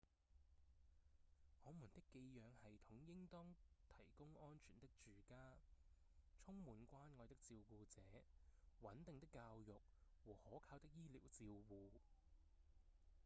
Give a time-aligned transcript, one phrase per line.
[1.63, 3.53] 我們的寄養系統應當
[3.87, 5.59] 提供安全的住家、
[6.39, 8.01] 充滿關愛的照顧者、
[8.81, 9.75] 穩定的教育
[10.25, 11.91] 和可靠的醫療照護